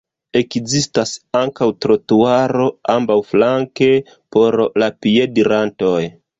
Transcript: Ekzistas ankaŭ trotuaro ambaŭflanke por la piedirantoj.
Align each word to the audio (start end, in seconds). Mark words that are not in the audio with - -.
Ekzistas 0.39 1.11
ankaŭ 1.41 1.67
trotuaro 1.85 2.67
ambaŭflanke 2.95 3.93
por 4.37 4.61
la 4.85 4.93
piedirantoj. 5.05 5.97